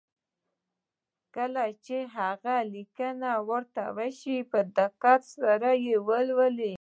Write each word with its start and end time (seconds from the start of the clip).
کله 1.35 1.65
چې 1.85 1.97
هغې 2.15 2.57
ليکنې 2.73 3.33
ته 3.75 3.83
ور 3.97 4.11
شئ 4.19 4.37
په 4.51 4.59
دقت 4.77 5.21
سره 5.41 5.69
يې 5.85 5.95
ولولئ. 6.07 6.69